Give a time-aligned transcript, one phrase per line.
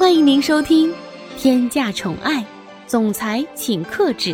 [0.00, 0.90] 欢迎您收听
[1.36, 2.42] 《天价宠爱
[2.86, 4.30] 总裁请克制》，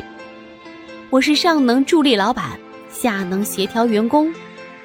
[1.10, 2.56] 我是上能助力老板，
[2.88, 4.32] 下能协调员工，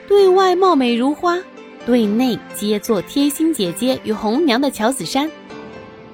[0.07, 1.37] 对外貌美如花，
[1.85, 5.29] 对内皆做贴心姐姐与红娘的乔子珊。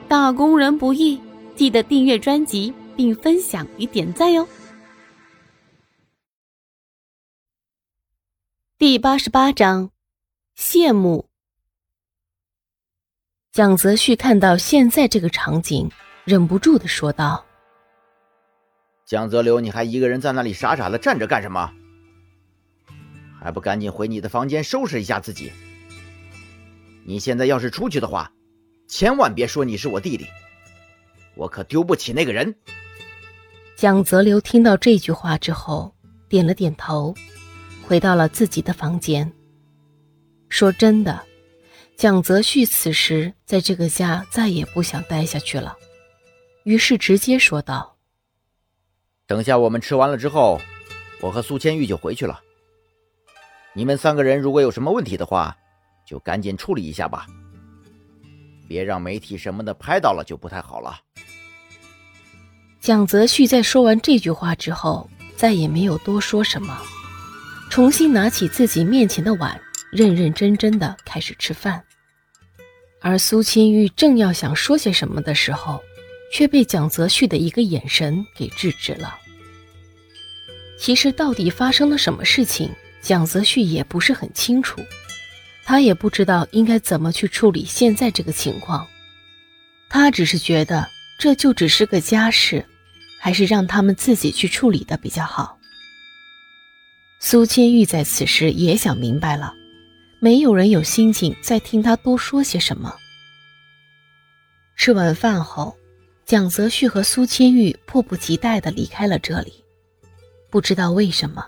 [0.09, 1.17] 打工人不易，
[1.55, 4.45] 记得订阅专辑并分享与点赞哟。
[8.77, 9.91] 第八十八章，
[10.57, 11.26] 羡慕。
[13.57, 15.89] 蒋泽旭看到现在这个场景，
[16.25, 17.43] 忍不住的说道
[19.03, 21.73] ：“蒋泽流，你还一个人在那里傻傻的站着干什么？
[23.41, 25.51] 还不赶紧回你的房间收拾一下自己！
[27.03, 28.31] 你现在要是出去的话，
[28.87, 30.27] 千万别说你是我弟弟，
[31.33, 32.53] 我可丢不起那个人。”
[33.75, 35.91] 蒋泽流听到这句话之后，
[36.29, 37.11] 点了点头。
[37.87, 39.33] 回到了自己的房间。
[40.47, 41.23] 说真的，
[41.97, 45.75] 蒋泽旭此时在这个家再也不想待下去了，
[46.63, 47.97] 于是直接说道
[49.25, 50.61] ：“等下我们吃完了之后，
[51.21, 52.39] 我和苏千玉就回去了。
[53.73, 55.57] 你们三个人如果有什么问题的话，
[56.05, 57.25] 就赶紧处理一下吧，
[58.67, 60.99] 别让媒体什么的拍到了就不太好了。”
[62.79, 66.79] 蒋泽旭在说完这句话之后，再也没有多说什么。
[67.71, 69.59] 重新拿起自己面前的碗，
[69.91, 71.83] 认认真真的开始吃饭。
[72.99, 75.81] 而苏清玉正要想说些什么的时候，
[76.31, 79.17] 却被蒋泽旭的一个眼神给制止了。
[80.79, 82.69] 其实，到底发生了什么事情，
[83.01, 84.81] 蒋泽旭也不是很清楚，
[85.63, 88.87] 他也不知道应该怎么去处理现在这个情况。
[89.89, 90.87] 他只是觉得
[91.19, 92.65] 这就只是个家事，
[93.19, 95.57] 还是让他们自己去处理的比较好。
[97.19, 99.53] 苏千玉在此时也想明白了，
[100.19, 102.95] 没有人有心情再听他多说些什么。
[104.75, 105.77] 吃完饭后，
[106.25, 109.63] 蒋泽旭和苏千玉迫不及待地离开了这里。
[110.49, 111.45] 不知道为什么，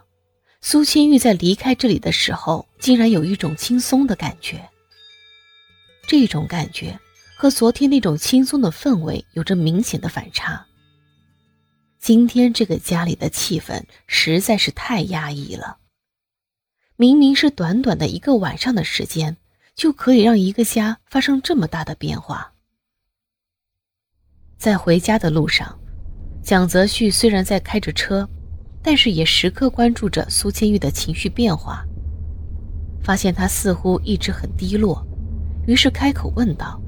[0.61, 4.69] 苏千玉在离开这里的时候，竟然有一种轻松的感觉。
[6.07, 6.99] 这种感觉
[7.35, 10.65] 和昨天那种轻松的氛围有着明显的反差。
[11.99, 15.78] 今天这个家里的气氛实在是太压抑了。
[17.01, 19.37] 明明是短短的一个晚上的时间，
[19.73, 22.51] 就可以让一个家发生这么大的变化。
[24.57, 25.79] 在回家的路上，
[26.43, 28.27] 蒋泽旭虽然在开着车，
[28.83, 31.85] 但是也时刻关注着苏千玉的情绪变化。
[33.01, 35.01] 发现她似乎一直很低落，
[35.65, 36.81] 于是开口问道：“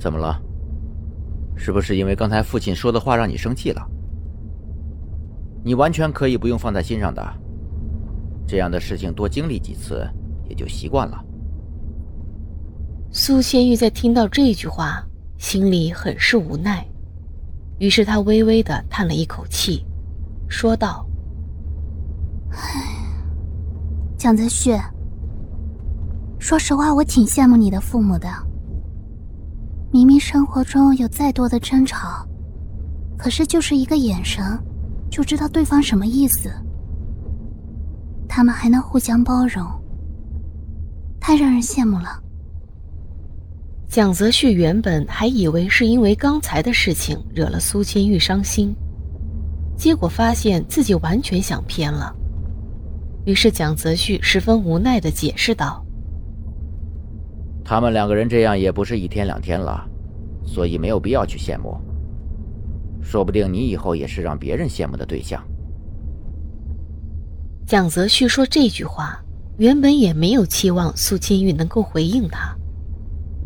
[0.00, 0.40] 怎么了？”
[1.54, 3.86] 是不是因为刚才父亲说的话让你生气了？
[5.62, 7.22] 你完全可以不用放在心上的，
[8.46, 10.06] 这样的事情多经历几次
[10.48, 11.24] 也就习惯了。
[13.10, 15.04] 苏千玉在听到这句话，
[15.38, 16.86] 心里很是无奈，
[17.78, 19.84] 于是她微微的叹了一口气，
[20.48, 21.06] 说道
[22.52, 22.58] ：“唉，
[24.16, 24.74] 蒋泽旭，
[26.38, 28.28] 说实话，我挺羡慕你的父母的。”
[29.92, 32.26] 明明生活中有再多的争吵，
[33.18, 34.42] 可是就是一个眼神，
[35.10, 36.50] 就知道对方什么意思。
[38.34, 39.62] 他们还能互相包容，
[41.20, 42.18] 太让人羡慕了。
[43.86, 48.74] 蒋泽旭原本还以为是因为刚才的事情惹了苏千玉伤心，
[49.76, 52.10] 结果发现自己完全想偏了。
[53.26, 55.84] 于是蒋泽旭十分无奈的解释道。
[57.62, 59.86] 他们两个人这样也不是一天两天了，
[60.42, 61.76] 所以没有必要去羡慕。
[63.02, 65.44] 说不定你以后也是让别人羡慕的对象。
[67.66, 69.18] 蒋泽旭说这句话，
[69.58, 72.54] 原本也没有期望苏千玉能够回应他，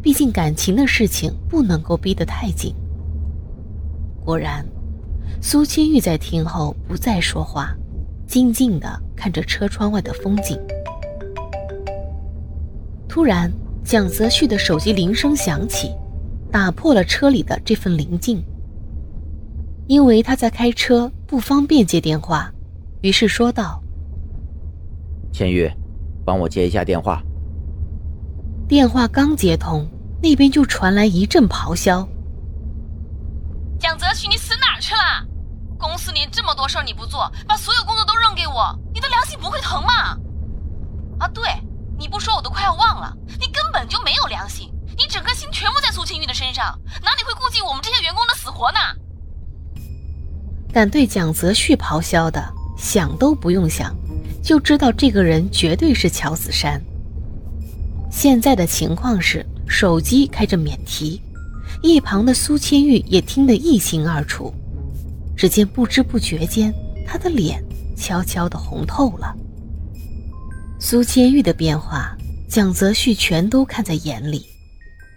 [0.02, 2.74] 毕竟感情的事情不能够逼得太紧。
[4.24, 4.66] 果然，
[5.40, 7.76] 苏千玉在听后不再说话，
[8.26, 10.58] 静静的看着车窗外的风景。
[13.08, 13.52] 突然。
[13.86, 15.92] 蒋泽旭的手机铃声响起，
[16.50, 18.42] 打破了车里的这份宁静。
[19.86, 22.52] 因为他在开车，不方便接电话，
[23.02, 23.80] 于是说道
[25.32, 25.70] ：“千玉，
[26.24, 27.22] 帮我接一下电话。”
[28.68, 29.88] 电话刚接通，
[30.22, 32.08] 那边就传来一阵咆哮
[33.78, 35.26] ：“蒋泽旭，你死哪儿去了？
[35.78, 40.18] 公司里这么多事儿你不做，把所有工作都扔给我，你的良心不会疼吗？
[41.18, 41.44] 啊，对。”
[41.98, 48.78] 你不说我都快要忘了，你根本就没有良心，你整颗心全部在苏清玉的身上，哪里会顾及我们这些员工的死活呢？
[50.70, 53.96] 敢对蒋泽旭咆哮的，想都不用想，
[54.46, 56.80] 就知道这个人绝对是乔子山。
[58.12, 61.20] 现在的情况是，手机开着免提，
[61.82, 64.54] 一旁的苏千玉也听得一清二楚。
[65.36, 66.72] 只见不知不觉间，
[67.04, 67.60] 他的脸
[67.96, 69.34] 悄悄的红透了。
[70.78, 72.16] 苏千玉的变化，
[72.48, 74.46] 蒋泽旭全都看在眼里。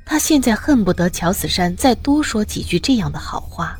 [0.07, 3.77] 他现在恨不得乔子山再多说几句这样的好话。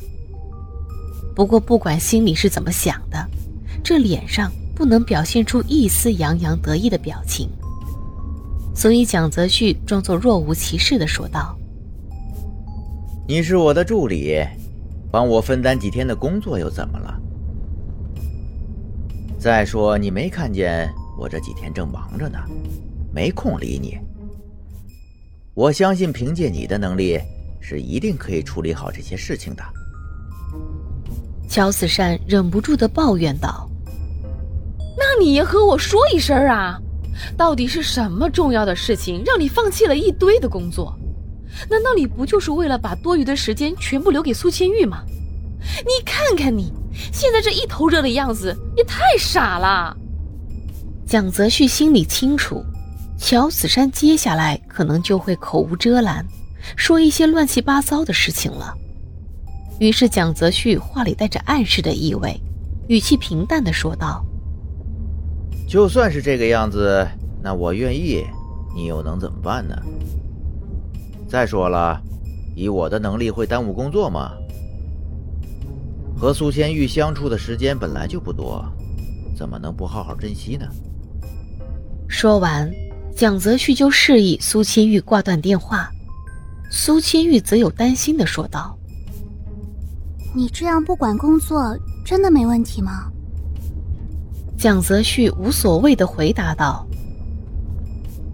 [1.34, 3.28] 不过不管心里是怎么想的，
[3.82, 7.48] 这脸上不能表现出一丝洋洋得意的表情。
[8.74, 11.56] 所以蒋泽旭装作若无其事的说道
[13.26, 14.42] ：“你是我的助理，
[15.10, 17.20] 帮我分担几天的工作又怎么了？
[19.38, 22.38] 再说你没看见我这几天正忙着呢，
[23.12, 23.98] 没空理你。
[25.54, 27.18] 我相信凭借你的能力，
[27.60, 29.62] 是一定可以处理好这些事情的。”
[31.48, 33.68] 乔子善忍不住的抱怨道
[35.00, 36.78] ：“那你也和我说一声啊！”
[37.36, 40.96] 到底是什么重要的事情让你放弃了一堆的工作？
[41.68, 45.02] 难道你不就是为了把多余的时间全部留给苏千玉吗？
[45.84, 46.72] 你看看你
[47.12, 49.96] 现在这一头热的样子，也太傻了。
[51.06, 52.64] 蒋泽旭心里清楚，
[53.18, 56.24] 乔子山接下来可能就会口无遮拦，
[56.76, 58.72] 说一些乱七八糟的事情了。
[59.80, 62.40] 于是蒋泽旭话里带着暗示的意味，
[62.88, 64.24] 语气平淡的说道。
[65.70, 67.06] 就算是这个样子，
[67.40, 68.24] 那我愿意，
[68.74, 69.76] 你又能怎么办呢？
[71.28, 72.02] 再说了，
[72.56, 74.32] 以我的能力会耽误工作吗？
[76.18, 78.64] 和苏千玉相处的时间本来就不多，
[79.36, 80.66] 怎么能不好好珍惜呢？
[82.08, 82.68] 说完，
[83.14, 85.88] 蒋泽旭就示意苏千玉挂断电话。
[86.68, 88.76] 苏千玉则有担心的说道
[90.34, 93.08] ：“你这样不管工作，真的没问题吗？”
[94.60, 96.86] 蒋泽旭无所谓的回答道：“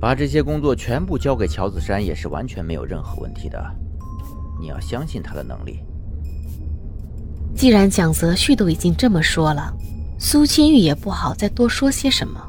[0.00, 3.64] 把这些工作全部交给乔子山也是完全没有任何问题的，
[4.60, 5.78] 你要相信他的能力。”
[7.54, 9.72] 既然蒋泽旭都已经这么说了，
[10.18, 12.44] 苏千玉也不好再多说些什么。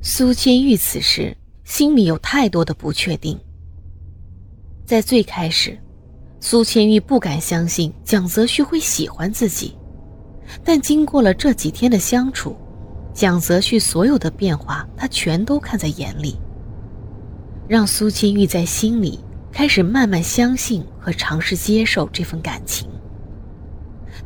[0.00, 3.36] 苏千玉此时心里有太多的不确定。
[4.86, 5.76] 在最开始，
[6.38, 9.74] 苏千玉不敢相信蒋泽旭会喜欢自己。
[10.64, 12.56] 但经过了这几天的相处，
[13.12, 16.38] 蒋泽旭所有的变化，他全都看在眼里，
[17.68, 19.20] 让苏清玉在心里
[19.52, 22.88] 开始慢慢相信和尝试接受这份感情。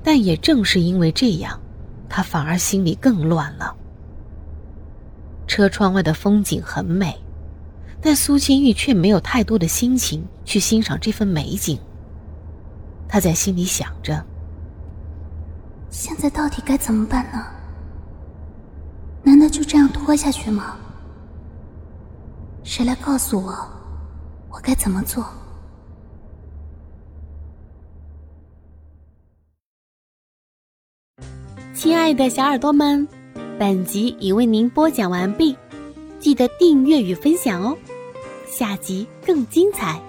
[0.03, 1.61] 但也正是因为这样，
[2.09, 3.75] 他反而心里更乱了。
[5.47, 7.15] 车窗外的风景很美，
[8.01, 11.79] 但苏清玉却没有太多的心情去欣赏这份美景。
[13.09, 14.25] 他在心里想着。
[15.95, 17.47] 现在到底该怎么办呢？
[19.23, 20.77] 难道就这样拖下去吗？
[22.65, 23.53] 谁来告诉我，
[24.51, 25.25] 我该怎么做？
[31.73, 33.07] 亲爱的小耳朵们，
[33.57, 35.57] 本集已为您播讲完毕，
[36.19, 37.77] 记得订阅与分享哦，
[38.49, 40.03] 下集更精彩。